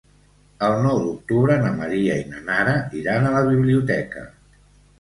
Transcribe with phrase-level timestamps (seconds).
[0.67, 4.29] El nou d'octubre na Maria i na Nara iran a la biblioteca.